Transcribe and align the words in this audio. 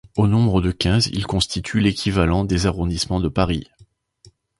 Au 0.17 0.25
nombre 0.25 0.61
de 0.61 0.71
quinze, 0.71 1.11
ils 1.13 1.27
constituent 1.27 1.79
l'équivalent 1.79 2.43
des 2.43 2.65
arrondissements 2.65 3.19
de 3.19 3.29
Paris. 3.29 3.67